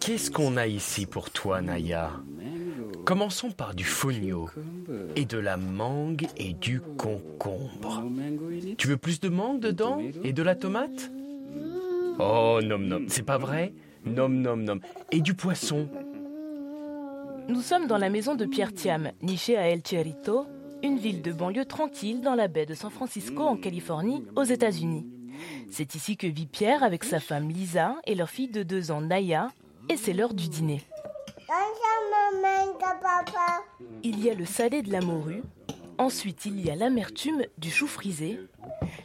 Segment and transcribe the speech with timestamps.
[0.00, 2.10] Qu'est-ce qu'on a ici pour toi, Naya?
[3.04, 4.48] Commençons par du fonio
[5.16, 8.04] et de la mangue et du concombre.
[8.76, 11.10] Tu veux plus de mangue dedans et de la tomate?
[12.18, 13.72] Oh, nom nom, c'est pas vrai?
[14.04, 14.80] Nom nom nom.
[15.10, 15.88] Et du poisson?
[17.48, 20.46] Nous sommes dans la maison de Pierre Thiam, nichée à El Cerrito,
[20.82, 25.06] une ville de banlieue tranquille dans la baie de San Francisco en Californie, aux États-Unis.
[25.70, 29.00] C'est ici que vit Pierre avec sa femme Lisa et leur fille de deux ans
[29.00, 29.48] Naya,
[29.88, 30.82] et c'est l'heure du dîner.
[34.02, 35.42] Il y a le salé de la morue,
[35.98, 38.40] ensuite il y a l'amertume du chou frisé,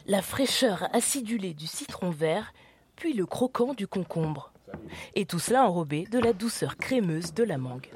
[0.06, 2.52] la fraîcheur acidulée du citron vert,
[2.94, 4.52] puis le croquant du concombre.
[5.14, 7.88] Et tout cela enrobé de la douceur crémeuse de la mangue.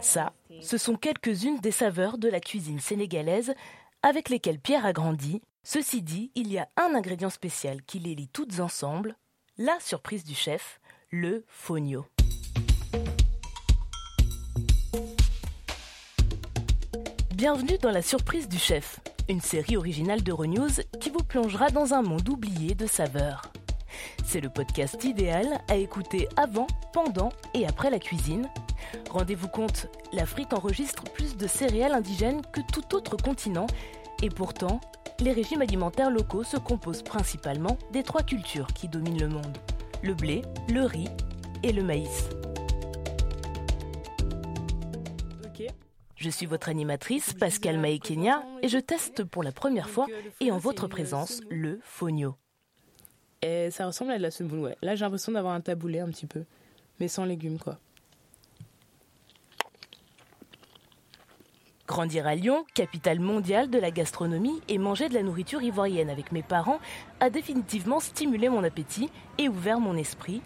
[0.00, 3.54] Ça, ce sont quelques-unes des saveurs de la cuisine sénégalaise
[4.02, 5.42] avec lesquelles Pierre a grandi.
[5.62, 9.16] Ceci dit, il y a un ingrédient spécial qui les lie toutes ensemble,
[9.56, 12.06] la surprise du chef, le fonio.
[17.34, 22.02] Bienvenue dans La Surprise du Chef, une série originale d'Euronews qui vous plongera dans un
[22.02, 23.42] monde oublié de saveurs.
[24.24, 28.48] C'est le podcast idéal à écouter avant, pendant et après la cuisine.
[29.10, 33.66] Rendez-vous compte, l'Afrique enregistre plus de céréales indigènes que tout autre continent
[34.22, 34.80] et pourtant,
[35.20, 39.58] les régimes alimentaires locaux se composent principalement des trois cultures qui dominent le monde.
[40.02, 41.08] Le blé, le riz
[41.62, 42.28] et le maïs.
[46.18, 50.08] Je suis votre animatrice, Pascal Maekenia, et je teste pour la première fois,
[50.40, 52.34] et en votre présence, le fonio.
[53.40, 54.76] Et ça ressemble à de la semoule, ouais.
[54.82, 56.42] Là, j'ai l'impression d'avoir un taboulé un petit peu,
[56.98, 57.78] mais sans légumes, quoi.
[61.88, 66.32] Grandir à Lyon, capitale mondiale de la gastronomie, et manger de la nourriture ivoirienne avec
[66.32, 66.80] mes parents
[67.18, 69.08] a définitivement stimulé mon appétit
[69.38, 70.42] et ouvert mon esprit.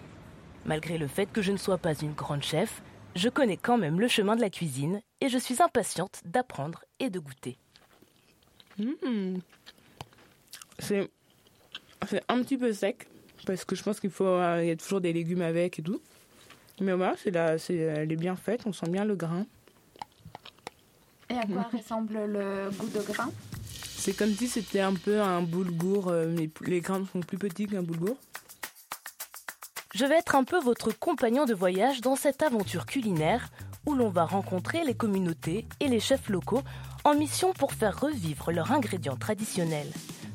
[0.64, 2.80] Malgré le fait que je ne sois pas une grande chef,
[3.16, 7.10] je connais quand même le chemin de la cuisine et je suis impatiente d'apprendre et
[7.10, 7.58] de goûter.
[8.78, 9.38] Mmh.
[10.78, 11.10] C'est
[12.28, 13.08] un petit peu sec
[13.46, 16.00] parce que je pense qu'il faut euh, y a toujours des légumes avec et tout.
[16.80, 19.44] Mais voilà, c'est là, c'est elle est bien faite, on sent bien le grain.
[21.32, 23.30] Et à quoi ressemble le goût de grain
[23.96, 27.66] C'est comme si c'était un peu un boulgour, euh, mais les grains sont plus petits
[27.66, 28.18] qu'un boulgour.
[29.94, 33.48] Je vais être un peu votre compagnon de voyage dans cette aventure culinaire
[33.86, 36.62] où l'on va rencontrer les communautés et les chefs locaux
[37.04, 39.90] en mission pour faire revivre leurs ingrédients traditionnels,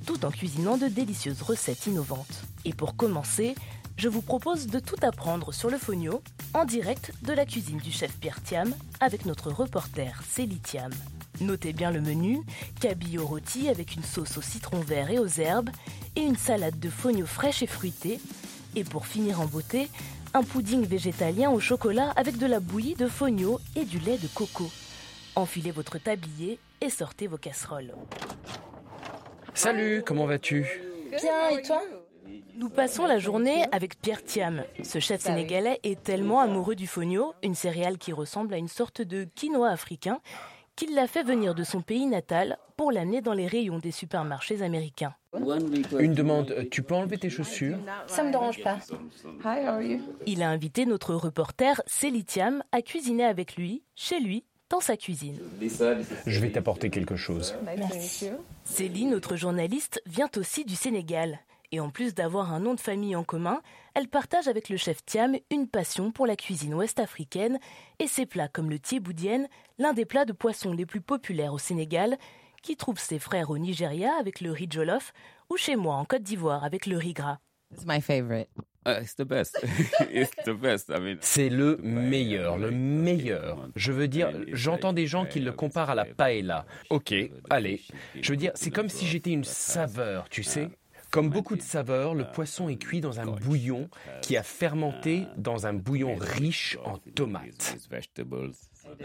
[0.07, 2.43] tout en cuisinant de délicieuses recettes innovantes.
[2.65, 3.53] Et pour commencer,
[3.97, 6.21] je vous propose de tout apprendre sur le fonio
[6.53, 10.91] en direct de la cuisine du chef Pierre Thiam avec notre reporter Célie Thiam.
[11.41, 12.39] Notez bien le menu,
[12.79, 15.69] cabillaud rôti avec une sauce au citron vert et aux herbes
[16.15, 18.19] et une salade de fonio fraîche et fruitée
[18.75, 19.89] et pour finir en beauté,
[20.33, 24.27] un pudding végétalien au chocolat avec de la bouillie de fonio et du lait de
[24.27, 24.69] coco.
[25.35, 27.93] Enfilez votre tablier et sortez vos casseroles.
[29.53, 30.67] Salut, comment vas-tu?
[31.09, 31.81] Bien, et toi?
[32.55, 34.63] Nous passons la journée avec Pierre Thiam.
[34.83, 39.01] Ce chef sénégalais est tellement amoureux du fonio, une céréale qui ressemble à une sorte
[39.01, 40.19] de quinoa africain,
[40.75, 44.61] qu'il l'a fait venir de son pays natal pour l'amener dans les rayons des supermarchés
[44.61, 45.15] américains.
[45.99, 47.77] Une demande, tu peux enlever tes chaussures?
[48.07, 48.79] Ça me dérange pas.
[50.25, 54.97] Il a invité notre reporter Célie Thiam à cuisiner avec lui, chez lui, dans sa
[54.97, 55.39] cuisine.
[56.25, 57.55] Je vais t'apporter quelque chose.
[58.63, 61.39] Célie, notre journaliste, vient aussi du Sénégal.
[61.73, 63.61] Et en plus d'avoir un nom de famille en commun,
[63.93, 67.59] elle partage avec le chef Thiam une passion pour la cuisine ouest-africaine
[67.99, 71.57] et ses plats comme le thieboudienne, l'un des plats de poisson les plus populaires au
[71.57, 72.17] Sénégal,
[72.63, 75.11] qui trouve ses frères au Nigeria avec le riz jollof
[75.49, 77.39] ou chez moi en Côte d'Ivoire avec le riz gras.
[81.19, 83.67] C'est le meilleur, le meilleur.
[83.75, 86.65] Je veux dire, j'entends des gens qui le comparent à la paella.
[86.89, 87.13] Ok,
[87.49, 87.81] allez.
[88.21, 90.69] Je veux dire, c'est comme si j'étais une saveur, tu sais.
[91.11, 93.89] Comme beaucoup de saveurs, le poisson est cuit dans un bouillon
[94.21, 97.77] qui a fermenté dans un bouillon riche en tomates.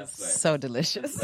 [0.06, 1.20] So delicious.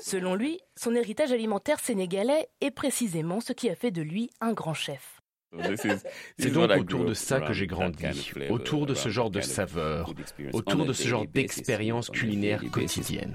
[0.00, 4.52] Selon lui, son héritage alimentaire sénégalais est précisément ce qui a fait de lui un
[4.52, 5.20] grand chef.
[6.38, 10.12] C'est donc autour de ça que j'ai grandi, autour de ce genre de saveurs,
[10.52, 13.34] autour de ce genre d'expérience culinaire quotidienne.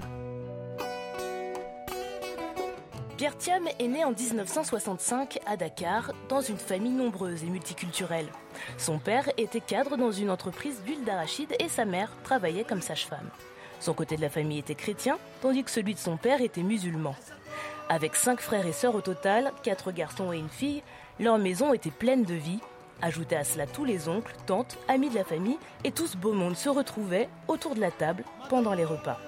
[3.18, 8.28] Pierre Thiam est né en 1965 à Dakar, dans une famille nombreuse et multiculturelle.
[8.76, 13.28] Son père était cadre dans une entreprise d'huile d'arachide et sa mère travaillait comme sage-femme.
[13.80, 17.16] Son côté de la famille était chrétien, tandis que celui de son père était musulman.
[17.88, 20.84] Avec cinq frères et sœurs au total, quatre garçons et une fille,
[21.18, 22.60] leur maison était pleine de vie.
[23.02, 26.34] Ajoutez à cela tous les oncles, tantes, amis de la famille, et tout ce beau
[26.34, 29.18] monde se retrouvait autour de la table pendant les repas.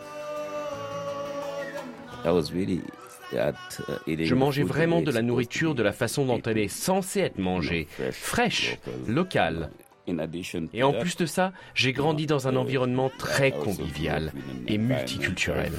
[3.33, 7.87] Je mangeais vraiment de la nourriture de la façon dont elle est censée être mangée,
[8.13, 9.71] fraîche, locale.
[10.73, 14.33] Et en plus de ça, j'ai grandi dans un environnement très convivial
[14.67, 15.73] et multiculturel.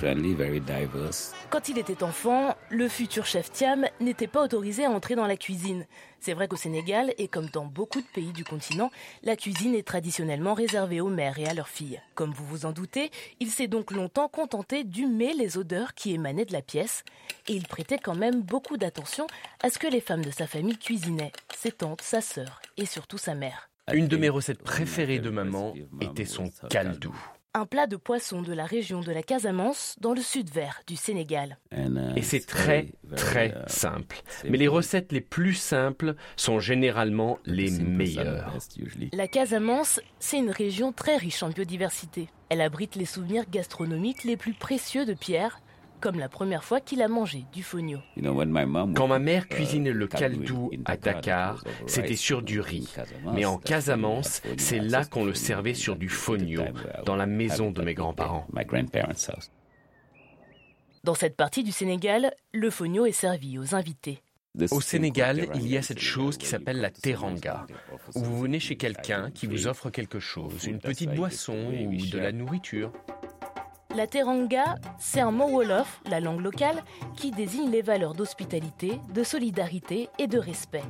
[1.49, 5.37] Quand il était enfant, le futur chef Thiam n'était pas autorisé à entrer dans la
[5.37, 5.85] cuisine.
[6.19, 8.91] C'est vrai qu'au Sénégal, et comme dans beaucoup de pays du continent,
[9.23, 11.99] la cuisine est traditionnellement réservée aux mères et à leurs filles.
[12.13, 13.09] Comme vous vous en doutez,
[13.39, 17.03] il s'est donc longtemps contenté d'humer les odeurs qui émanaient de la pièce,
[17.47, 19.25] et il prêtait quand même beaucoup d'attention
[19.63, 23.17] à ce que les femmes de sa famille cuisinaient, ses tantes, sa sœur et surtout
[23.17, 23.70] sa mère.
[23.93, 27.15] Une de mes recettes préférées de maman était son caldou.
[27.53, 30.95] Un plat de poisson de la région de la Casamance, dans le sud vert du
[30.95, 31.57] Sénégal.
[32.15, 34.21] Et c'est très, très simple.
[34.47, 38.57] Mais les recettes les plus simples sont généralement les meilleures.
[39.11, 42.29] La Casamance, c'est une région très riche en biodiversité.
[42.47, 45.59] Elle abrite les souvenirs gastronomiques les plus précieux de Pierre,
[46.01, 47.99] comme la première fois qu'il a mangé du fonio.
[48.95, 52.93] Quand ma mère cuisinait le caldou à Dakar, c'était sur du riz.
[53.33, 56.63] Mais en Casamance, c'est là qu'on le servait sur du fonio,
[57.05, 58.47] dans la maison de mes grands-parents.
[61.03, 64.21] Dans cette partie du Sénégal, le fonio est servi aux invités.
[64.71, 67.65] Au Sénégal, il y a cette chose qui s'appelle la teranga,
[68.15, 72.17] où vous venez chez quelqu'un qui vous offre quelque chose, une petite boisson ou de
[72.17, 72.91] la nourriture.
[73.95, 76.81] La teranga, c'est un mot wolof, la langue locale,
[77.17, 80.83] qui désigne les valeurs d'hospitalité, de solidarité et de respect.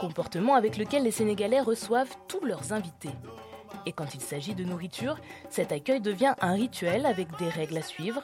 [0.00, 3.10] Comportement avec lequel les Sénégalais reçoivent tous leurs invités.
[3.86, 5.18] Et quand il s'agit de nourriture,
[5.50, 8.22] cet accueil devient un rituel avec des règles à suivre.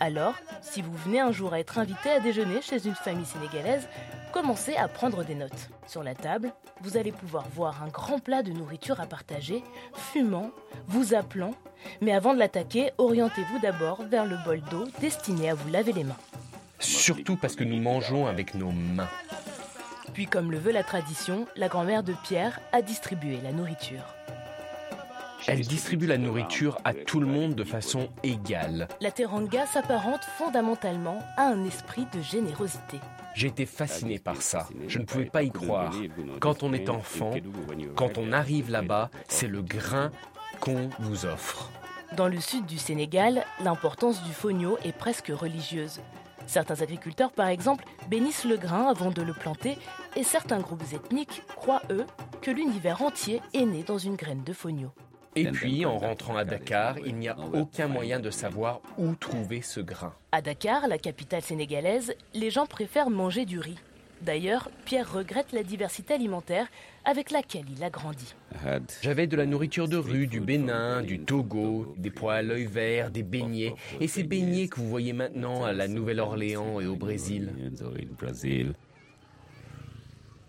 [0.00, 3.88] Alors, si vous venez un jour à être invité à déjeuner chez une famille sénégalaise,
[4.32, 5.70] commencez à prendre des notes.
[5.86, 10.50] Sur la table, vous allez pouvoir voir un grand plat de nourriture à partager, fumant,
[10.86, 11.54] vous appelant,
[12.00, 16.04] mais avant de l'attaquer, orientez-vous d'abord vers le bol d'eau destiné à vous laver les
[16.04, 16.16] mains.
[16.78, 19.08] Surtout parce que nous mangeons avec nos mains.
[20.14, 24.02] Puis comme le veut la tradition, la grand-mère de Pierre a distribué la nourriture.
[25.46, 28.88] Elle distribue la nourriture à tout le monde de façon égale.
[29.00, 32.98] La teranga s'apparente fondamentalement à un esprit de générosité.
[33.34, 34.68] J'ai été fasciné par ça.
[34.88, 35.94] Je ne pouvais pas y croire.
[36.40, 37.32] Quand on est enfant,
[37.94, 40.10] quand on arrive là-bas, c'est le grain
[40.60, 41.70] qu'on vous offre.
[42.16, 46.00] Dans le sud du Sénégal, l'importance du fonio est presque religieuse.
[46.46, 49.78] Certains agriculteurs, par exemple, bénissent le grain avant de le planter
[50.16, 52.04] et certains groupes ethniques croient, eux,
[52.42, 54.90] que l'univers entier est né dans une graine de fonio.
[55.36, 59.62] Et puis, en rentrant à Dakar, il n'y a aucun moyen de savoir où trouver
[59.62, 60.12] ce grain.
[60.32, 63.78] À Dakar, la capitale sénégalaise, les gens préfèrent manger du riz.
[64.22, 66.66] D'ailleurs, Pierre regrette la diversité alimentaire
[67.04, 68.34] avec laquelle il a grandi.
[69.00, 73.10] J'avais de la nourriture de rue, du Bénin, du Togo, des pois à l'œil vert,
[73.10, 77.50] des beignets, et ces beignets que vous voyez maintenant à la Nouvelle-Orléans et au Brésil.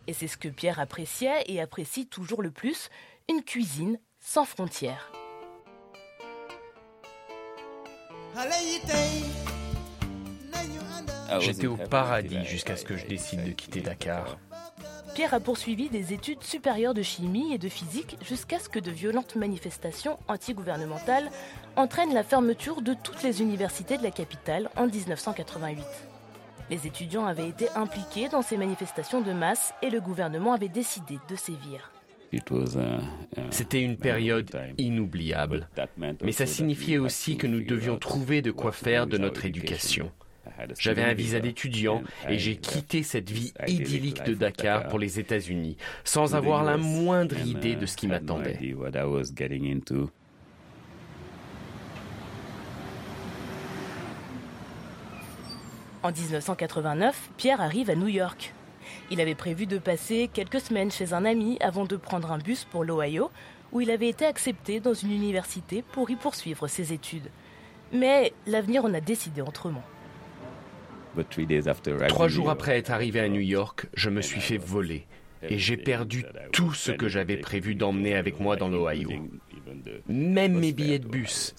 [0.08, 2.90] Et c'est ce que Pierre appréciait et apprécie toujours le plus,
[3.30, 5.12] une cuisine sans frontières.
[11.40, 14.38] J'étais au paradis jusqu'à ce que je décide de quitter Dakar.
[15.14, 18.92] Pierre a poursuivi des études supérieures de chimie et de physique jusqu'à ce que de
[18.92, 21.30] violentes manifestations antigouvernementales
[21.76, 25.84] entraînent la fermeture de toutes les universités de la capitale en 1988.
[26.70, 31.20] Les étudiants avaient été impliqués dans ces manifestations de masse et le gouvernement avait décidé
[31.30, 31.91] de sévir.
[33.50, 35.68] C'était une période inoubliable,
[36.24, 40.12] mais ça signifiait aussi que nous devions trouver de quoi faire de notre éducation.
[40.80, 45.78] J'avais un visa d'étudiant et j'ai quitté cette vie idyllique de Dakar pour les États-Unis,
[46.04, 48.60] sans avoir la moindre idée de ce qui m'attendait.
[56.04, 58.54] En 1989, Pierre arrive à New York.
[59.10, 62.66] Il avait prévu de passer quelques semaines chez un ami avant de prendre un bus
[62.66, 63.32] pour l'Ohio,
[63.72, 67.30] où il avait été accepté dans une université pour y poursuivre ses études.
[67.94, 69.84] Mais l'avenir en a décidé autrement.
[72.08, 75.06] Trois jours après être arrivé à New York, je me suis fait voler
[75.44, 79.10] et j'ai perdu tout ce que j'avais prévu d'emmener avec moi dans l'Ohio.
[80.08, 81.54] Même mes billets de bus.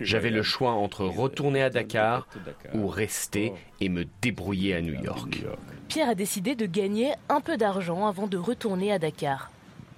[0.00, 2.28] J'avais le choix entre retourner à Dakar
[2.74, 5.42] ou rester et me débrouiller à New York.
[5.90, 9.50] Pierre a décidé de gagner un peu d'argent avant de retourner à Dakar.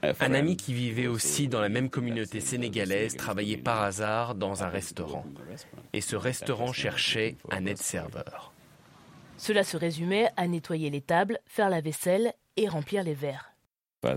[0.03, 4.69] Un ami qui vivait aussi dans la même communauté sénégalaise travaillait par hasard dans un
[4.69, 5.27] restaurant.
[5.93, 8.55] Et ce restaurant cherchait un aide-serveur.
[9.37, 13.52] Cela se résumait à nettoyer les tables, faire la vaisselle et remplir les verres.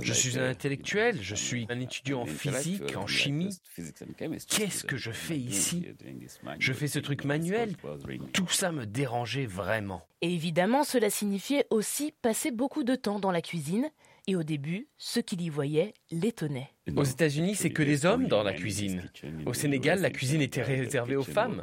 [0.01, 3.57] Je suis un intellectuel, je suis un étudiant en physique, en chimie.
[4.47, 5.85] Qu'est-ce que je fais ici
[6.59, 7.75] Je fais ce truc manuel.
[8.33, 10.01] Tout ça me dérangeait vraiment.
[10.21, 13.89] Et évidemment, cela signifiait aussi passer beaucoup de temps dans la cuisine.
[14.27, 16.69] Et au début, ceux qui l'y voyaient l'étonnaient.
[16.95, 19.11] Aux États-Unis, c'est que des hommes dans la cuisine.
[19.45, 21.61] Au Sénégal, la cuisine était réservée aux femmes.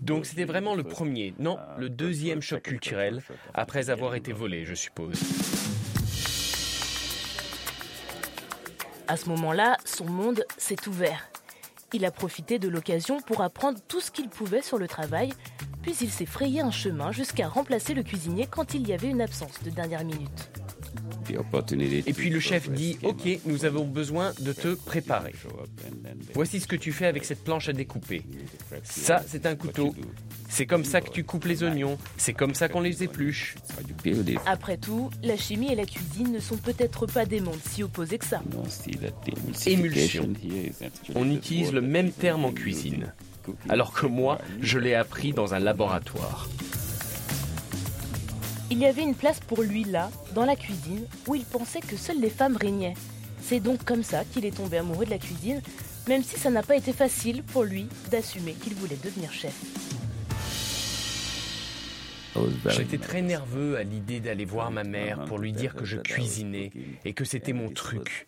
[0.00, 3.20] Donc c'était vraiment le premier, non, le deuxième choc culturel,
[3.52, 5.20] après avoir été volé, je suppose.
[9.08, 11.28] À ce moment-là, son monde s'est ouvert.
[11.92, 15.32] Il a profité de l'occasion pour apprendre tout ce qu'il pouvait sur le travail,
[15.82, 19.20] puis il s'est frayé un chemin jusqu'à remplacer le cuisinier quand il y avait une
[19.20, 20.50] absence de dernière minute.
[21.30, 25.34] Et puis le chef dit, OK, nous avons besoin de te préparer.
[26.34, 28.22] Voici ce que tu fais avec cette planche à découper.
[28.82, 29.94] Ça, c'est un couteau.
[30.48, 31.98] C'est comme ça que tu coupes les oignons.
[32.16, 33.56] C'est comme ça qu'on les épluche.
[34.46, 38.18] Après tout, la chimie et la cuisine ne sont peut-être pas des mondes si opposés
[38.18, 38.42] que ça.
[39.66, 40.32] Émulsion.
[41.14, 43.12] On utilise le même terme en cuisine.
[43.68, 46.48] Alors que moi, je l'ai appris dans un laboratoire.
[48.68, 51.96] Il y avait une place pour lui là, dans la cuisine, où il pensait que
[51.96, 52.94] seules les femmes régnaient.
[53.40, 55.62] C'est donc comme ça qu'il est tombé amoureux de la cuisine,
[56.08, 59.54] même si ça n'a pas été facile pour lui d'assumer qu'il voulait devenir chef.
[62.66, 66.72] J'étais très nerveux à l'idée d'aller voir ma mère pour lui dire que je cuisinais
[67.04, 68.26] et que c'était mon truc.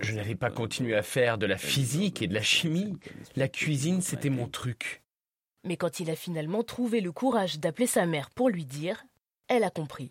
[0.00, 2.96] Je n'allais pas continuer à faire de la physique et de la chimie.
[3.34, 5.02] La cuisine, c'était mon truc.
[5.64, 9.04] Mais quand il a finalement trouvé le courage d'appeler sa mère pour lui dire,
[9.52, 10.08] elle a compris.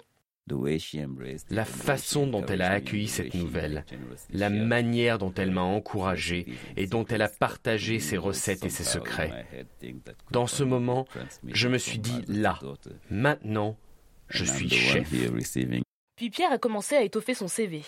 [1.50, 3.86] La façon dont elle a accueilli cette nouvelle,
[4.32, 6.46] la manière dont elle m'a encouragé
[6.76, 9.46] et dont elle a partagé ses recettes et ses secrets.
[10.32, 11.08] Dans ce moment,
[11.48, 12.60] je me suis dit là,
[13.10, 13.78] maintenant,
[14.30, 15.10] je suis chef.
[16.16, 17.84] Puis Pierre a commencé à étoffer son CV.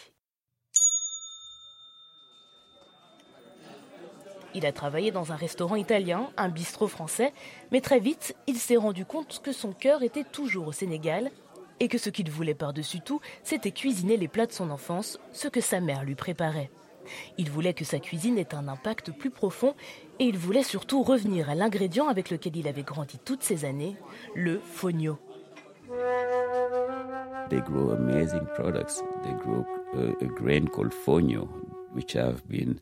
[4.55, 7.33] Il a travaillé dans un restaurant italien, un bistrot français,
[7.71, 11.31] mais très vite, il s'est rendu compte que son cœur était toujours au Sénégal
[11.83, 15.49] et que ce qu'il voulait par-dessus tout, c'était cuisiner les plats de son enfance, ce
[15.49, 16.71] que sa mère lui préparait.
[17.37, 19.75] Il voulait que sa cuisine ait un impact plus profond
[20.17, 23.97] et il voulait surtout revenir à l'ingrédient avec lequel il avait grandi toutes ces années,
[24.33, 25.17] le fogno.
[27.49, 29.03] They grow amazing products.
[29.23, 31.49] They grow a, grain called fogno,
[31.93, 32.79] which have been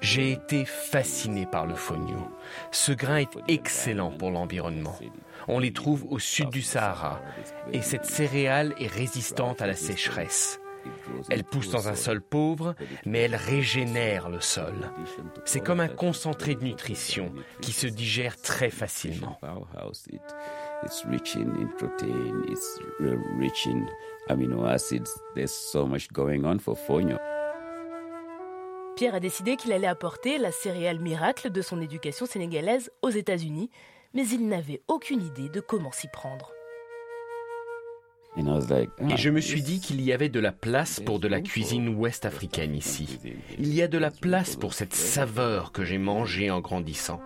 [0.00, 2.30] j'ai été fasciné par le fonio.
[2.70, 4.98] Ce grain est excellent pour l'environnement.
[5.46, 7.20] On les trouve au sud du Sahara
[7.72, 10.60] et cette céréale est résistante à la sécheresse.
[11.30, 12.74] Elle pousse dans un sol pauvre,
[13.04, 14.74] mais elle régénère le sol.
[15.44, 19.38] C'est comme un concentré de nutrition qui se digère très facilement.
[28.98, 33.70] Pierre a décidé qu'il allait apporter la céréale miracle de son éducation sénégalaise aux États-Unis,
[34.12, 36.50] mais il n'avait aucune idée de comment s'y prendre.
[38.36, 41.90] Et je me suis dit qu'il y avait de la place pour de la cuisine
[41.90, 43.20] ouest africaine ici.
[43.56, 47.20] Il y a de la place pour cette saveur que j'ai mangée en grandissant.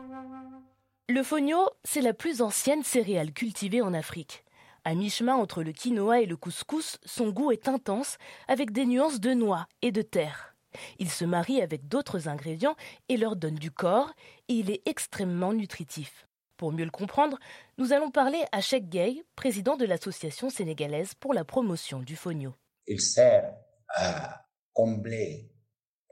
[1.08, 4.44] Le fogno, c'est la plus ancienne céréale cultivée en Afrique.
[4.84, 9.20] À mi-chemin entre le quinoa et le couscous, son goût est intense avec des nuances
[9.20, 10.51] de noix et de terre.
[10.98, 12.76] Il se marie avec d'autres ingrédients
[13.08, 14.12] et leur donne du corps
[14.48, 16.26] et il est extrêmement nutritif.
[16.56, 17.38] Pour mieux le comprendre,
[17.78, 22.54] nous allons parler à Cheikh Gay, président de l'Association sénégalaise pour la promotion du fonio.
[22.86, 23.52] Il sert
[23.88, 25.50] à combler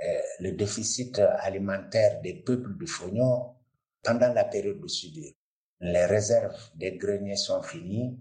[0.02, 3.54] euh, le déficit alimentaire des peuples du fonio
[4.02, 5.32] pendant la période de soudure.
[5.80, 8.18] Les réserves des greniers sont finies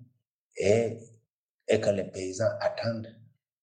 [0.55, 0.97] et,
[1.67, 3.15] et que les paysans attendent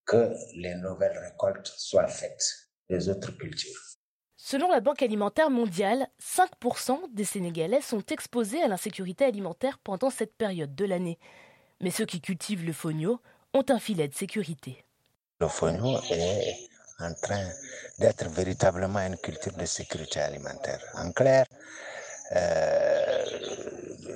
[0.05, 3.81] que les nouvelles récoltes soient faites autres cultures.
[4.37, 10.37] Selon la Banque alimentaire mondiale, 5% des Sénégalais sont exposés à l'insécurité alimentaire pendant cette
[10.37, 11.19] période de l'année.
[11.81, 13.21] Mais ceux qui cultivent le fonio
[13.55, 14.85] ont un filet de sécurité.
[15.41, 16.55] Le fonio est
[17.01, 17.49] en train
[17.99, 20.81] d'être véritablement une culture de sécurité alimentaire.
[20.95, 21.47] En clair,
[22.35, 23.25] euh,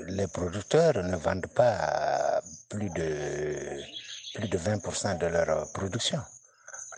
[0.09, 3.81] les producteurs ne vendent pas plus de,
[4.35, 6.21] plus de 20% de leur production.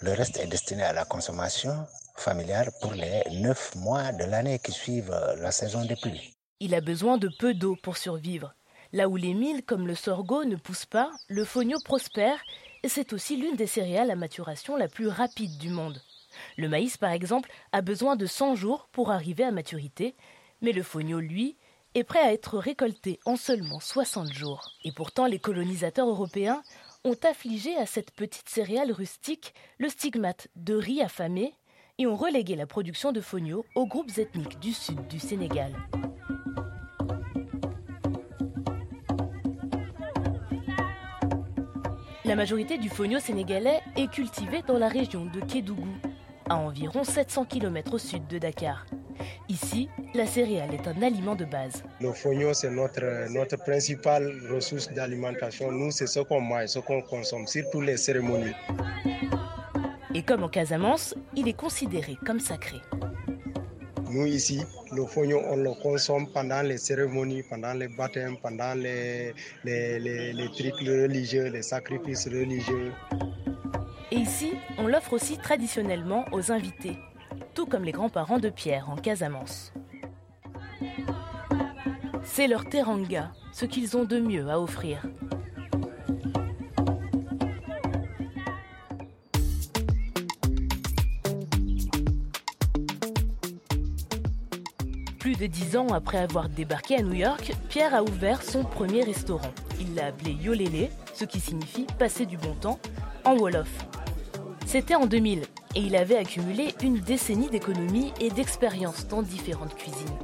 [0.03, 4.73] Le reste est destiné à la consommation familiale pour les neuf mois de l'année qui
[4.73, 6.35] suivent la saison des pluies.
[6.59, 8.53] Il a besoin de peu d'eau pour survivre.
[8.93, 12.43] Là où les milles comme le sorgho ne poussent pas, le fonio prospère
[12.83, 16.03] et c'est aussi l'une des céréales à maturation la plus rapide du monde.
[16.57, 20.17] Le maïs, par exemple, a besoin de 100 jours pour arriver à maturité,
[20.63, 21.57] mais le fonio, lui,
[21.95, 24.73] est prêt à être récolté en seulement 60 jours.
[24.83, 26.63] Et pourtant, les colonisateurs européens
[27.05, 31.55] ont affligé à cette petite céréale rustique le stigmate de riz affamé
[31.99, 35.73] et ont relégué la production de fonio aux groupes ethniques du sud du Sénégal.
[42.25, 45.85] La majorité du fonio sénégalais est cultivée dans la région de Kédougou,
[46.49, 48.87] à environ 700 km au sud de Dakar.
[49.49, 51.83] Ici, la céréale est un aliment de base.
[52.01, 55.71] Le fonio, c'est notre, notre principale ressource d'alimentation.
[55.71, 58.55] Nous, c'est ce qu'on mange, ce qu'on consomme, surtout les cérémonies.
[60.15, 62.77] Et comme en Casamance, il est considéré comme sacré.
[64.11, 64.63] Nous, ici,
[64.95, 69.33] le fonio, on le consomme pendant les cérémonies, pendant les baptêmes, pendant les,
[69.65, 72.93] les, les, les trucs religieux, les sacrifices religieux.
[74.13, 76.99] Et ici, on l'offre aussi traditionnellement aux invités,
[77.55, 79.73] tout comme les grands-parents de Pierre en Casamance.
[82.23, 85.07] C'est leur teranga, ce qu'ils ont de mieux à offrir.
[95.21, 99.05] Plus de dix ans après avoir débarqué à New York, Pierre a ouvert son premier
[99.05, 99.55] restaurant.
[99.81, 102.79] Il l'a appelé Yolele, ce qui signifie passer du bon temps,
[103.25, 103.92] en Wolof.
[104.73, 105.43] C'était en 2000
[105.75, 110.17] et il avait accumulé une décennie d'économie et d'expérience dans différentes cuisines.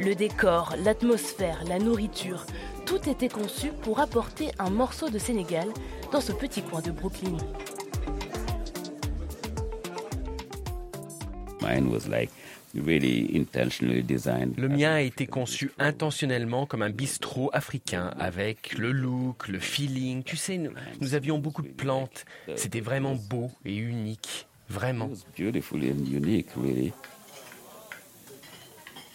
[0.00, 2.44] Le décor, l'atmosphère, la nourriture,
[2.84, 5.68] tout était conçu pour apporter un morceau de Sénégal
[6.10, 7.36] dans ce petit coin de Brooklyn.
[12.76, 20.22] Le mien a été conçu intentionnellement comme un bistrot africain avec le look, le feeling.
[20.22, 22.24] Tu sais, nous, nous avions beaucoup de plantes.
[22.54, 24.46] C'était vraiment beau et unique.
[24.68, 25.06] Vraiment.
[25.06, 26.92] It was beautiful and unique, really.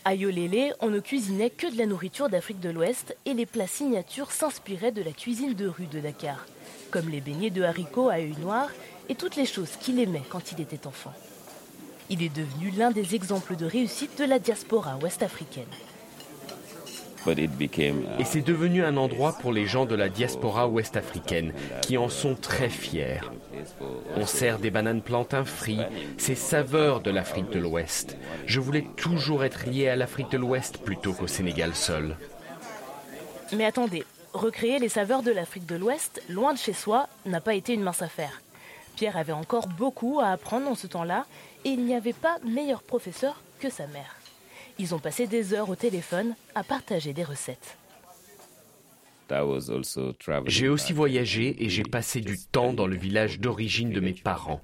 [0.04, 3.68] À Yolele, on ne cuisinait que de la nourriture d'Afrique de l'Ouest et les plats
[3.68, 6.48] signatures s'inspiraient de la cuisine de rue de Dakar,
[6.90, 8.70] comme les beignets de haricots à œil noir
[9.10, 11.14] et toutes les choses qu'il aimait quand il était enfant.
[12.12, 15.64] Il est devenu l'un des exemples de réussite de la diaspora ouest-africaine.
[17.26, 17.32] Uh,
[18.20, 22.36] Et c'est devenu un endroit pour les gens de la diaspora ouest-africaine qui en sont
[22.36, 23.22] très fiers.
[24.18, 28.18] On sert des bananes plantains frites, ces saveurs de l'Afrique de l'Ouest.
[28.46, 32.18] Je voulais toujours être lié à l'Afrique de l'Ouest plutôt qu'au Sénégal seul.
[33.56, 37.54] Mais attendez, recréer les saveurs de l'Afrique de l'Ouest, loin de chez soi, n'a pas
[37.54, 38.42] été une mince affaire.
[38.96, 41.26] Pierre avait encore beaucoup à apprendre en ce temps-là
[41.66, 44.16] et il n'y avait pas meilleur professeur que sa mère.
[44.80, 47.78] Ils ont passé des heures au téléphone à partager des recettes.
[50.46, 54.62] J'ai aussi voyagé et j'ai passé du temps dans le village d'origine de mes parents,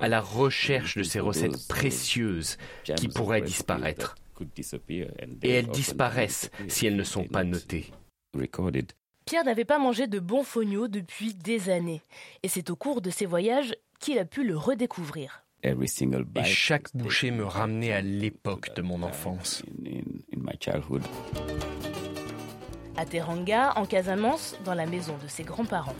[0.00, 2.58] à la recherche de ces recettes précieuses
[2.96, 4.16] qui pourraient disparaître.
[5.42, 7.86] Et elles disparaissent si elles ne sont pas not notées.
[9.24, 12.02] Pierre n'avait pas mangé de bons fognos depuis des années.
[12.42, 15.44] Et c'est au cours de ses voyages qu'il a pu le redécouvrir.
[15.62, 19.62] Every single Et chaque bouchée me ramenait à l'époque de mon enfance.
[19.84, 20.02] In, in,
[20.34, 21.02] in my childhood.
[22.96, 25.96] À Teranga, en Casamance, dans la maison de ses grands-parents.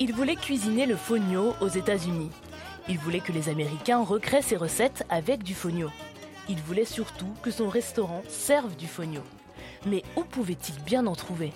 [0.00, 2.30] Il voulait cuisiner le fogno aux États-Unis.
[2.88, 5.90] Il voulait que les Américains recréent ses recettes avec du fogno.
[6.48, 9.20] Il voulait surtout que son restaurant serve du fogno.
[9.86, 11.52] Mais où pouvait-il bien en trouver?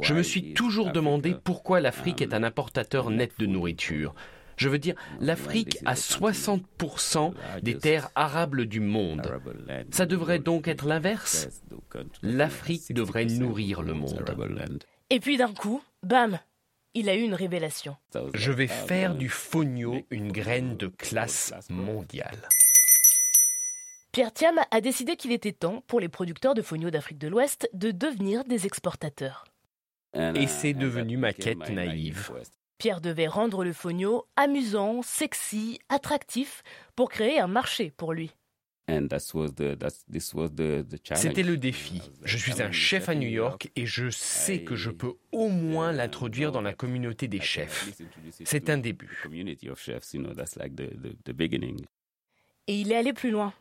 [0.00, 3.46] Je me suis is toujours demandé Africa, pourquoi l'Afrique est un um, importateur net de
[3.46, 4.14] nourriture.
[4.56, 9.22] Je veux dire, l'Afrique a 60% des terres arables du monde.
[9.90, 11.48] Ça devrait donc être l'inverse.
[12.22, 14.84] L'Afrique devrait 60% nourrir le monde.
[15.10, 16.38] Et puis d'un coup, bam
[16.94, 17.96] Il a eu une révélation.
[18.34, 22.48] Je vais faire du fogno une graine de classe mondiale.
[24.12, 27.70] Pierre Thiam a décidé qu'il était temps pour les producteurs de fogno d'Afrique de l'Ouest
[27.72, 29.44] de devenir des exportateurs.
[30.14, 32.30] Et uh, c'est devenu ma quête naïve.
[32.76, 36.62] Pierre devait rendre le fogno amusant, sexy, attractif
[36.94, 38.32] pour créer un marché pour lui.
[41.14, 42.02] C'était le défi.
[42.22, 45.90] Je suis un chef à New York et je sais que je peux au moins
[45.90, 47.88] l'introduire dans la communauté des chefs.
[48.44, 49.24] C'est un début.
[52.66, 53.54] Et il est allé plus loin.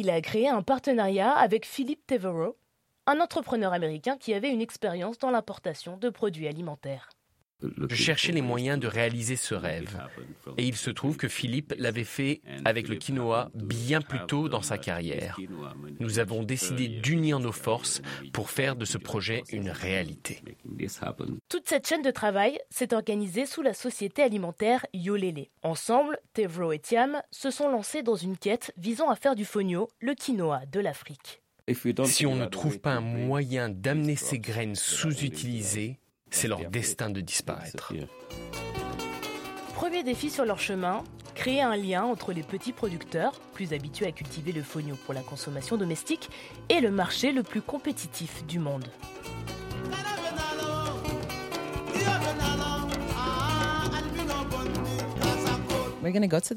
[0.00, 2.56] Il a créé un partenariat avec Philippe Tevereau,
[3.08, 7.08] un entrepreneur américain qui avait une expérience dans l'importation de produits alimentaires.
[7.60, 9.98] Je cherchais les moyens de réaliser ce rêve.
[10.56, 14.62] Et il se trouve que Philippe l'avait fait avec le quinoa bien plus tôt dans
[14.62, 15.38] sa carrière.
[15.98, 18.00] Nous avons décidé d'unir nos forces
[18.32, 20.42] pour faire de ce projet une réalité.
[21.48, 25.46] Toute cette chaîne de travail s'est organisée sous la société alimentaire Yolele.
[25.62, 29.88] Ensemble, Tevro et Tiam se sont lancés dans une quête visant à faire du fonio
[30.00, 31.42] le quinoa de l'Afrique.
[32.06, 35.98] Si on ne trouve pas un moyen d'amener ces graines sous-utilisées,
[36.30, 37.92] c'est leur destin de disparaître.
[39.74, 44.12] Premier défi sur leur chemin, créer un lien entre les petits producteurs, plus habitués à
[44.12, 46.30] cultiver le fonio pour la consommation domestique,
[46.68, 48.86] et le marché le plus compétitif du monde.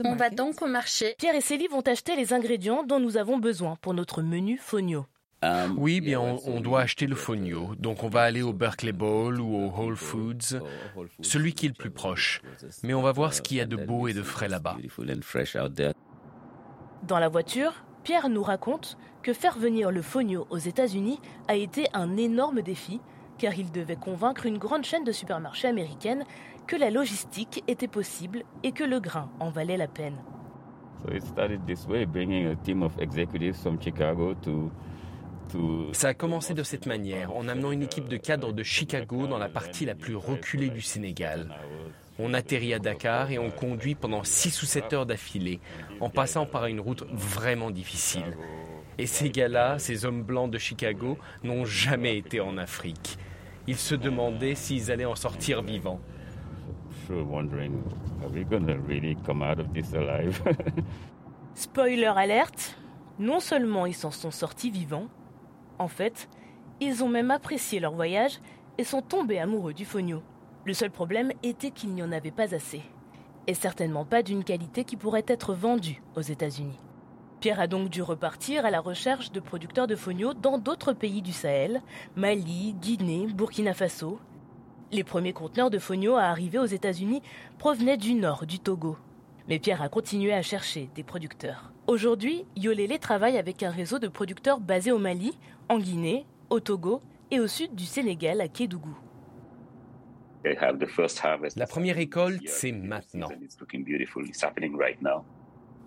[0.05, 1.15] On va donc au marché.
[1.17, 5.05] Pierre et Célie vont acheter les ingrédients dont nous avons besoin pour notre menu fonio.
[5.43, 7.73] Um, Oui, bien, on, on doit acheter le fonio.
[7.79, 10.59] Donc, on va aller au Berkeley Bowl ou au Whole Foods,
[11.21, 12.41] celui qui est le plus proche.
[12.83, 14.77] Mais on va voir ce qu'il y a de beau et de frais là-bas.
[17.07, 17.73] Dans la voiture,
[18.03, 22.99] Pierre nous raconte que faire venir le fonio aux États-Unis a été un énorme défi,
[23.39, 26.23] car il devait convaincre une grande chaîne de supermarchés américaine
[26.67, 30.17] que la logistique était possible et que le grain en valait la peine.
[31.03, 34.71] So it started this way, bringing a team of executives from Chicago to
[35.93, 39.37] Ça a commencé de cette manière, en amenant une équipe de cadres de Chicago dans
[39.37, 41.55] la partie la plus reculée du Sénégal.
[42.19, 45.59] On atterrit à Dakar et on conduit pendant 6 ou 7 heures d'affilée,
[45.99, 48.37] en passant par une route vraiment difficile.
[48.97, 53.17] Et ces gars-là, ces hommes blancs de Chicago, n'ont jamais été en Afrique.
[53.67, 55.99] Ils se demandaient s'ils allaient en sortir vivants.
[57.07, 57.73] sure wondering,
[58.21, 60.41] are we gonna really come out of this alive?
[61.55, 62.77] Spoiler alerte,
[63.19, 65.07] non seulement ils s'en sont sortis vivants,
[65.81, 66.29] en fait,
[66.79, 68.39] ils ont même apprécié leur voyage
[68.77, 70.21] et sont tombés amoureux du fonio.
[70.65, 72.81] Le seul problème était qu'il n'y en avait pas assez,
[73.47, 76.79] et certainement pas d'une qualité qui pourrait être vendue aux États-Unis.
[77.39, 81.23] Pierre a donc dû repartir à la recherche de producteurs de fonio dans d'autres pays
[81.23, 81.81] du Sahel,
[82.15, 84.19] Mali, Guinée, Burkina Faso.
[84.91, 87.23] Les premiers conteneurs de fonio à arriver aux États-Unis
[87.57, 88.97] provenaient du nord du Togo.
[89.47, 91.71] Mais Pierre a continué à chercher des producteurs.
[91.87, 95.37] Aujourd'hui, Yolele travaille avec un réseau de producteurs basés au Mali,
[95.71, 98.93] en Guinée, au Togo et au sud du Sénégal à Kédougou.
[100.43, 101.57] They have the first harvest.
[101.57, 103.29] La première récolte, c'est maintenant.
[103.41, 104.27] It's looking beautiful.
[104.27, 105.23] It's happening right now.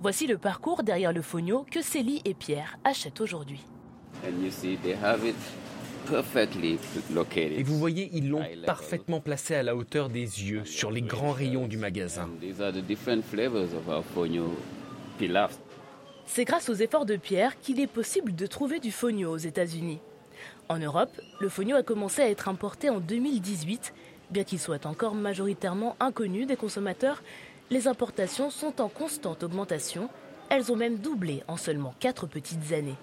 [0.01, 3.61] Voici le parcours derrière le fonio que Célie et Pierre achètent aujourd'hui.
[4.27, 5.37] And you see, they have it
[6.09, 6.79] perfectly
[7.13, 7.59] located.
[7.59, 11.33] Et vous voyez, ils l'ont parfaitement placé à la hauteur des yeux, sur les grands
[11.33, 12.31] rayons du magasin.
[16.27, 20.01] C'est grâce aux efforts de Pierre qu'il est possible de trouver du fonio aux États-Unis.
[20.69, 23.93] En Europe, le fonio a commencé à être importé en 2018.
[24.31, 27.23] Bien qu'il soit encore majoritairement inconnu des consommateurs,
[27.71, 30.09] les importations sont en constante augmentation.
[30.49, 32.97] Elles ont même doublé en seulement 4 petites années.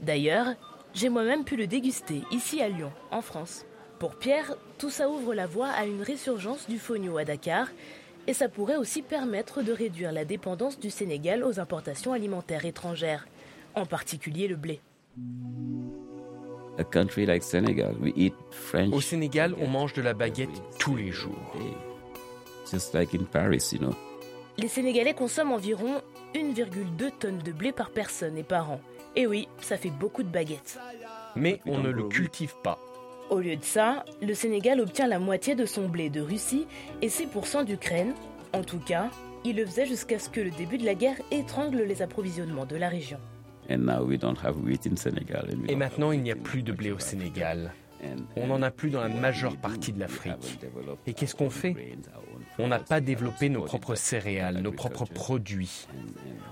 [0.00, 0.48] D'ailleurs,
[0.94, 3.64] j'ai moi-même pu le déguster ici à Lyon, en France.
[3.98, 7.68] Pour Pierre, tout ça ouvre la voie à une résurgence du fonio à Dakar
[8.26, 13.26] et ça pourrait aussi permettre de réduire la dépendance du Sénégal aux importations alimentaires étrangères,
[13.74, 14.80] en particulier le blé.
[16.78, 18.92] A country like Senegal, we eat French.
[18.92, 21.54] Au Sénégal, on mange de la baguette tous les jours.
[22.70, 23.94] Just like in Paris, you know.
[24.58, 26.02] Les Sénégalais consomment environ
[26.34, 28.80] 1,2 tonnes de blé par personne et par an.
[29.14, 30.78] Et oui, ça fait beaucoup de baguettes.
[31.34, 32.78] Mais on ne le cultive pas.
[33.28, 36.66] Au lieu de ça, le Sénégal obtient la moitié de son blé de Russie
[37.02, 38.14] et 6% d'Ukraine.
[38.52, 39.10] En tout cas,
[39.44, 42.76] il le faisait jusqu'à ce que le début de la guerre étrangle les approvisionnements de
[42.76, 43.18] la région.
[43.68, 47.72] Et maintenant, il n'y a plus de blé au Sénégal.
[48.36, 50.60] On n'en a plus dans la majeure partie de l'Afrique.
[51.06, 51.74] Et qu'est-ce qu'on fait?
[52.58, 55.86] On n'a pas développé nos propres céréales, nos propres produits.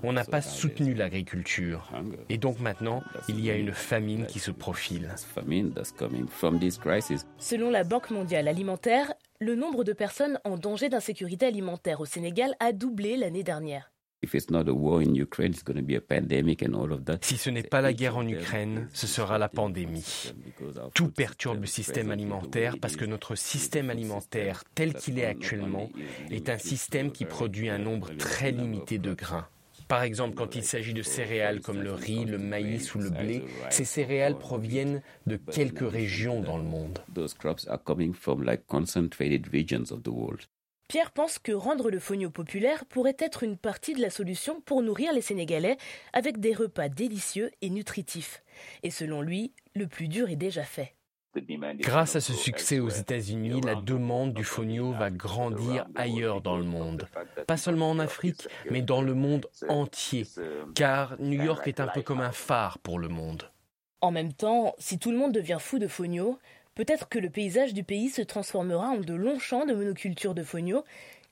[0.03, 1.91] On n'a pas soutenu l'agriculture.
[2.29, 5.15] Et donc maintenant, il y a une famine qui se profile.
[5.17, 7.27] famine that's coming from this crisis.
[7.39, 12.55] Selon la Banque mondiale alimentaire, le nombre de personnes en danger d'insécurité alimentaire au Sénégal
[12.61, 13.94] a doublé l'année dernière.
[14.25, 16.91] If it's not a war in Ukraine, it's going to be a pandemic and all
[16.91, 17.19] of that.
[17.21, 20.33] Si ce n'est pas la guerre en Ukraine, ce sera la pandémie.
[20.95, 25.91] Tout perturbe le système alimentaire parce que notre système alimentaire tel qu'il est actuellement
[26.31, 29.47] est un système qui produit un nombre très limité de grains.
[29.89, 33.45] Par exemple, quand il s'agit de céréales comme le riz, le maïs ou le blé,
[33.69, 36.99] ces céréales proviennent de quelques régions dans le monde.
[40.89, 44.83] Pierre pense que rendre le fonio populaire pourrait être une partie de la solution pour
[44.83, 45.79] nourrir les Sénégalais
[46.13, 48.43] avec des repas délicieux et nutritifs.
[48.83, 50.95] Et selon lui, le plus dur est déjà fait.
[51.81, 56.65] Grâce à ce succès aux États-Unis, la demande du fonio va grandir ailleurs dans le
[56.65, 57.09] monde.
[57.49, 60.27] Pas seulement en Afrique, mais dans le monde entier,
[60.77, 63.51] car New York est un peu comme un phare pour le monde.
[64.01, 66.39] En même temps, si tout le monde devient fou de fonio,
[66.75, 70.43] peut-être que le paysage du pays se transformera en de longs champs de monoculture de
[70.43, 70.85] fonio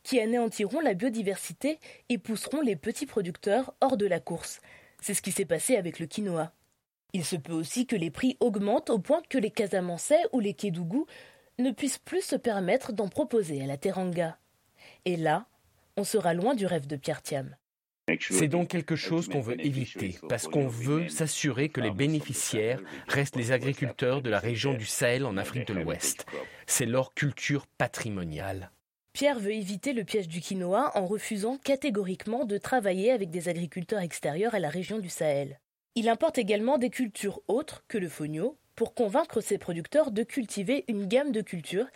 [0.02, 1.78] qui anéantiront la biodiversité
[2.09, 4.61] et pousseront les petits producteurs hors de la course.
[5.00, 6.52] C'est ce qui s'est passé avec le quinoa.
[7.12, 10.55] Il se peut aussi que les prix augmentent au point que les Casamançais ou les
[10.55, 11.07] Kédougous
[11.59, 14.38] ne puissent plus se permettre d'en proposer à la Teranga.
[15.05, 15.46] Et là,
[15.96, 17.22] on sera loin du rêve de Pierre.
[18.18, 23.36] C'est donc quelque chose qu'on veut éviter, parce qu'on veut s'assurer que les bénéficiaires restent
[23.36, 26.26] les agriculteurs de la région du Sahel en Afrique de l'Ouest.
[26.66, 28.70] C'est leur culture patrimoniale.
[29.12, 34.00] Pierre veut éviter le piège du quinoa en refusant catégoriquement de travailler avec des agriculteurs
[34.00, 35.60] extérieurs à la région du Sahel.
[35.94, 40.84] Il importe également des cultures autres que le fonio pour convaincre ses producteurs de cultiver
[40.88, 41.86] une gamme de cultures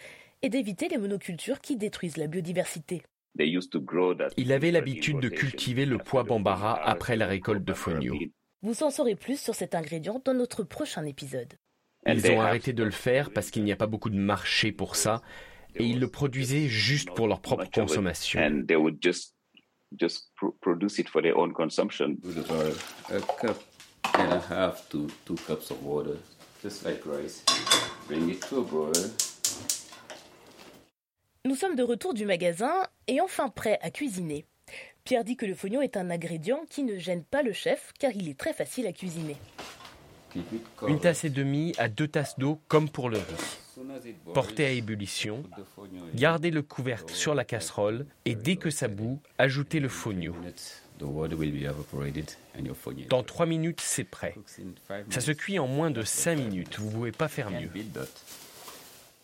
[0.42, 3.02] et d'éviter les monocultures qui détruisent la biodiversité.
[4.36, 8.14] Il avait l'habitude de cultiver le pois bambara après la récolte de fonio.
[8.62, 11.54] Vous en saurez plus sur cet ingrédient dans notre prochain épisode.
[12.06, 14.96] Ils ont arrêté de le faire parce qu'il n'y a pas beaucoup de marché pour
[14.96, 15.22] ça
[15.74, 18.40] et ils le produisaient juste pour leur propre consommation.
[24.14, 26.16] and a half to two cups of water,
[26.62, 27.42] just like rice.
[28.08, 28.92] Bring it to a boil.
[31.46, 32.72] Nous sommes de retour du magasin
[33.06, 34.46] et enfin prêts à cuisiner.
[35.04, 38.10] Pierre dit que le fognon est un ingrédient qui ne gêne pas le chef car
[38.16, 39.36] il est très facile à cuisiner.
[40.88, 43.58] Une tasse et demie à deux tasses d'eau comme pour le riz.
[44.34, 45.44] Portez à ébullition,
[46.14, 50.34] gardez le couvercle sur la casserole et dès que ça bout, ajoutez le fognon.
[53.08, 54.34] Dans 3 minutes, c'est prêt.
[55.10, 56.80] Ça se cuit en moins de 5 minutes.
[56.80, 57.70] Vous ne pouvez pas faire mieux.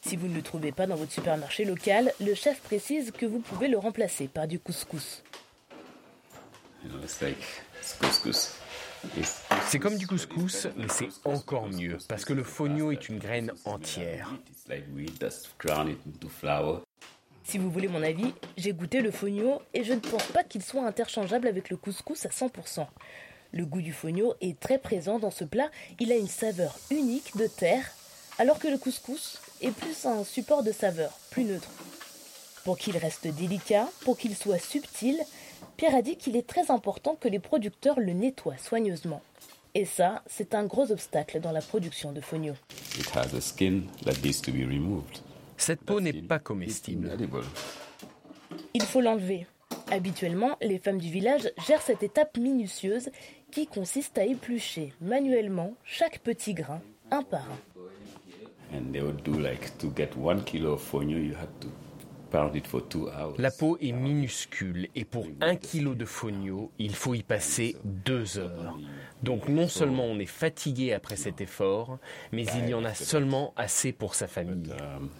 [0.04, 3.38] Si vous ne le trouvez pas dans votre supermarché local, le chef précise que vous
[3.38, 5.22] pouvez le remplacer par du couscous.
[9.68, 13.52] C'est comme du couscous, mais c'est encore mieux, parce que le fonio est une graine
[13.64, 14.30] entière.
[17.44, 20.62] Si vous voulez mon avis, j'ai goûté le fonio et je ne pense pas qu'il
[20.62, 22.86] soit interchangeable avec le couscous à 100%.
[23.52, 27.36] Le goût du fonio est très présent dans ce plat, il a une saveur unique
[27.36, 27.84] de terre,
[28.38, 31.70] alors que le couscous est plus un support de saveur, plus neutre.
[32.64, 35.20] Pour qu'il reste délicat, pour qu'il soit subtil,
[35.76, 39.22] Pierre a dit qu'il est très important que les producteurs le nettoient soigneusement.
[39.74, 42.54] Et ça, c'est un gros obstacle dans la production de fonio.
[45.56, 47.10] Cette peau n'est pas comestible.
[48.74, 49.46] Il faut l'enlever.
[49.90, 53.10] Habituellement, les femmes du village gèrent cette étape minutieuse
[53.50, 57.71] qui consiste à éplucher manuellement chaque petit grain, un par un.
[63.38, 68.38] La peau est minuscule et pour un kilo de fonio, il faut y passer deux
[68.38, 68.78] heures.
[69.22, 71.98] Donc non seulement on est fatigué après cet effort,
[72.32, 74.72] mais il y en a seulement assez pour sa famille.
[74.72, 75.10] Um,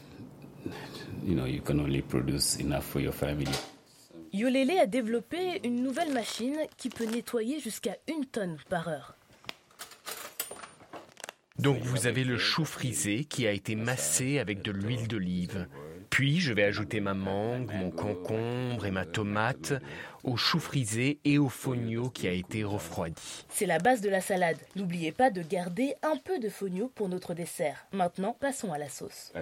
[4.32, 9.14] Yolele a développé une nouvelle machine qui peut nettoyer jusqu'à une tonne par heure.
[11.58, 15.66] Donc vous avez le chou frisé qui a été massé avec de l'huile d'olive.
[16.10, 19.72] Puis je vais ajouter ma mangue, mon concombre et ma tomate
[20.24, 23.44] au chou frisé et au fonio qui a été refroidi.
[23.48, 24.58] C'est la base de la salade.
[24.76, 27.86] N'oubliez pas de garder un peu de fonio pour notre dessert.
[27.92, 29.32] Maintenant, passons à la sauce.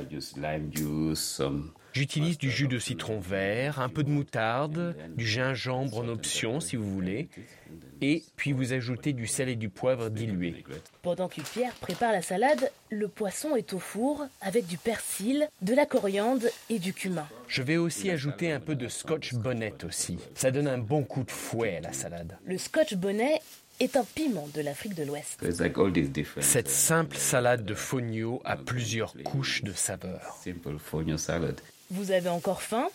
[1.92, 6.76] J'utilise du jus de citron vert, un peu de moutarde, du gingembre en option si
[6.76, 7.28] vous voulez,
[8.00, 10.64] et puis vous ajoutez du sel et du poivre dilué.
[11.02, 15.74] Pendant que Pierre prépare la salade, le poisson est au four avec du persil, de
[15.74, 17.26] la coriandre et du cumin.
[17.48, 20.18] Je vais aussi ajouter un peu de scotch bonnet aussi.
[20.34, 22.36] Ça donne un bon coup de fouet à la salade.
[22.44, 23.40] Le scotch bonnet
[23.80, 25.40] est un piment de l'Afrique de l'Ouest.
[26.40, 30.38] Cette simple salade de fonio a plusieurs couches de saveurs.
[31.90, 32.88] Vous avez encore faim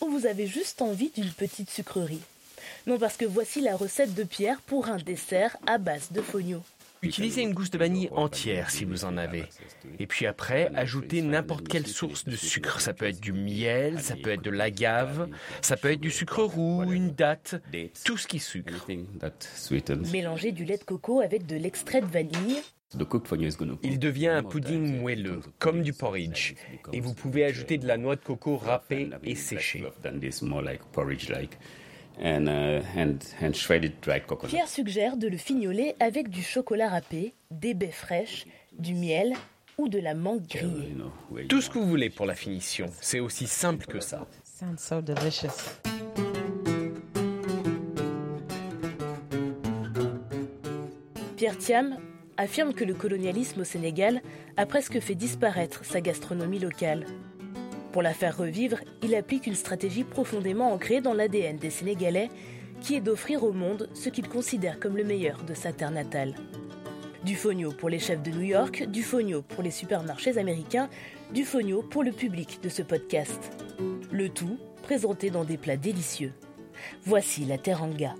[0.00, 2.22] ou vous avez juste envie d'une petite sucrerie?
[2.86, 6.62] Non, parce que voici la recette de Pierre pour un dessert à base de fonio.
[7.02, 9.44] Utilisez une gousse de vanille entière si vous en avez.
[10.00, 12.80] Et puis après, ajoutez n'importe quelle source de sucre.
[12.80, 15.28] Ça peut être du miel, ça peut être de l'agave,
[15.62, 17.56] ça peut être du sucre roux, une date,
[18.04, 18.86] tout ce qui sucre.
[20.10, 22.62] Mélangez du lait de coco avec de l'extrait de vanille.
[23.82, 26.54] Il devient un pudding moelleux, comme du porridge.
[26.92, 29.84] Et vous pouvez ajouter de la noix de coco râpée et séchée.
[32.20, 32.80] Uh,
[34.48, 38.46] Pierre suggère de le fignoler avec du chocolat râpé, des baies fraîches,
[38.76, 39.34] du miel
[39.76, 40.96] ou de la mangue grillée.
[41.48, 44.26] Tout ce que vous voulez pour la finition, c'est aussi simple que ça.
[44.42, 45.78] Sounds so delicious.
[51.36, 51.98] Pierre Thiam
[52.38, 54.22] affirme que le colonialisme au Sénégal
[54.56, 57.04] a presque fait disparaître sa gastronomie locale.
[57.92, 62.30] Pour la faire revivre, il applique une stratégie profondément ancrée dans l'ADN des Sénégalais,
[62.80, 66.34] qui est d'offrir au monde ce qu'il considère comme le meilleur de sa terre natale.
[67.24, 70.88] Du fogno pour les chefs de New York, du fogno pour les supermarchés américains,
[71.34, 73.50] du fogno pour le public de ce podcast.
[74.12, 76.32] Le tout présenté dans des plats délicieux.
[77.04, 78.14] Voici la teranga.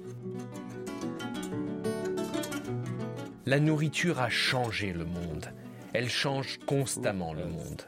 [3.48, 5.46] La nourriture a changé le monde.
[5.94, 7.80] Elle change constamment le monde.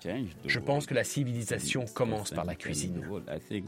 [0.47, 3.07] Je pense que la civilisation commence par la cuisine.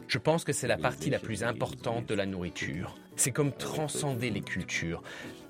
[0.09, 2.94] Je pense que c'est la partie la plus importante de la nourriture.
[3.16, 5.02] C'est comme transcender les cultures,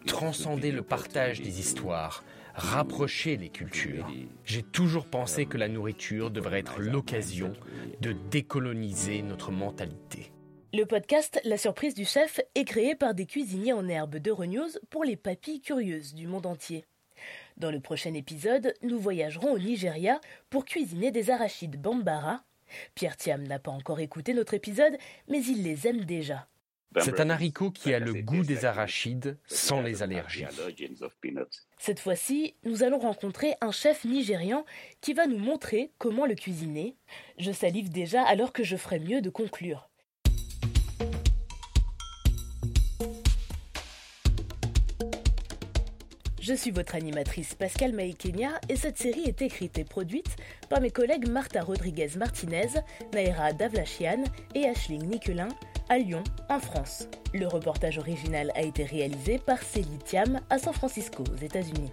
[0.04, 2.24] transcender le partage des histoires,
[2.56, 4.10] rapprocher les cultures.
[4.44, 7.52] J'ai toujours pensé que la nourriture devrait être l'occasion
[8.00, 10.31] de décoloniser notre mentalité.
[10.74, 15.04] Le podcast La surprise du chef est créé par des cuisiniers en herbe d'Euronews pour
[15.04, 16.86] les papilles curieuses du monde entier.
[17.58, 22.42] Dans le prochain épisode, nous voyagerons au Nigeria pour cuisiner des arachides bambara.
[22.94, 24.96] Pierre Thiam n'a pas encore écouté notre épisode,
[25.28, 26.48] mais il les aime déjà.
[27.00, 30.46] C'est un haricot qui a le goût des arachides sans les allergies.
[31.76, 34.64] Cette fois-ci, nous allons rencontrer un chef nigérian
[35.02, 36.96] qui va nous montrer comment le cuisiner.
[37.36, 39.90] Je salive déjà alors que je ferais mieux de conclure.
[46.42, 50.34] Je suis votre animatrice Pascal Maïkenia et cette série est écrite et produite
[50.68, 52.80] par mes collègues Martha Rodriguez Martinez,
[53.14, 54.24] Naira Davlachian
[54.56, 55.46] et Ashling Nicolin
[55.88, 57.06] à Lyon, en France.
[57.32, 61.92] Le reportage original a été réalisé par Célie Thiam à San Francisco, aux États-Unis.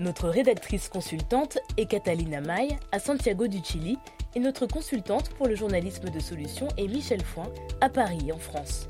[0.00, 3.98] Notre rédactrice consultante est Catalina May à Santiago du Chili
[4.34, 7.46] et notre consultante pour le journalisme de solution est Michel Foin
[7.80, 8.88] à Paris, en France.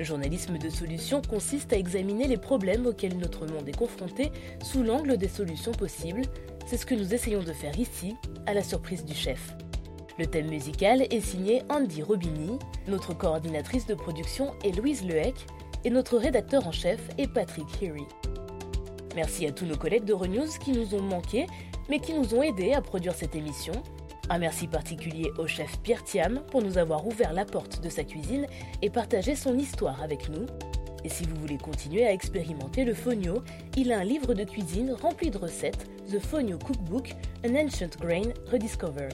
[0.00, 4.32] Le journalisme de solution consiste à examiner les problèmes auxquels notre monde est confronté
[4.62, 6.22] sous l'angle des solutions possibles.
[6.66, 9.54] C'est ce que nous essayons de faire ici, à la surprise du chef.
[10.18, 12.58] Le thème musical est signé Andy Robini,
[12.88, 15.34] notre coordinatrice de production est Louise Lehec
[15.84, 18.06] et notre rédacteur en chef est Patrick Heary.
[19.14, 21.44] Merci à tous nos collègues d'Euronews qui nous ont manqué,
[21.90, 23.74] mais qui nous ont aidés à produire cette émission.
[24.32, 28.04] Un merci particulier au chef Pierre Thiam pour nous avoir ouvert la porte de sa
[28.04, 28.46] cuisine
[28.80, 30.46] et partagé son histoire avec nous.
[31.02, 33.42] Et si vous voulez continuer à expérimenter le fonio,
[33.76, 37.10] il a un livre de cuisine rempli de recettes, The Fonio Cookbook,
[37.44, 39.12] An Ancient Grain Rediscovered.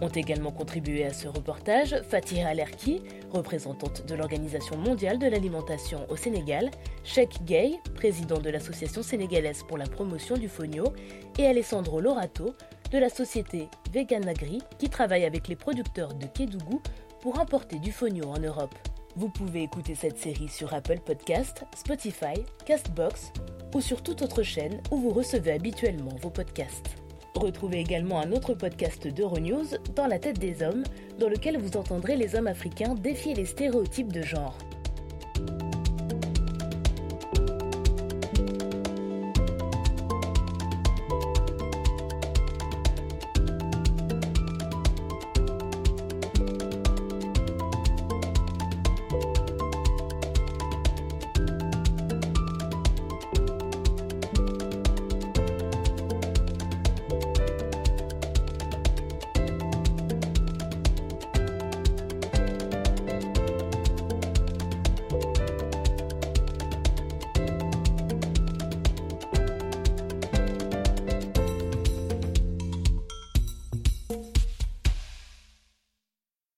[0.00, 6.16] Ont également contribué à ce reportage Fatih Alerki, représentante de l'Organisation mondiale de l'alimentation au
[6.16, 6.70] Sénégal,
[7.04, 10.94] Sheikh Gay, président de l'Association sénégalaise pour la promotion du fonio,
[11.38, 12.54] et Alessandro Lorato,
[12.92, 16.82] de la société Veganagri qui travaille avec les producteurs de Kédougou
[17.22, 18.74] pour importer du fonio en Europe.
[19.16, 22.34] Vous pouvez écouter cette série sur Apple Podcast, Spotify,
[22.66, 23.32] Castbox
[23.74, 26.96] ou sur toute autre chaîne où vous recevez habituellement vos podcasts.
[27.34, 30.84] Retrouvez également un autre podcast d'Euronews, Dans la tête des hommes,
[31.18, 34.58] dans lequel vous entendrez les hommes africains défier les stéréotypes de genre.